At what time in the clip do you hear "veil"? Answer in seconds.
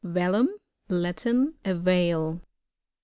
1.75-2.41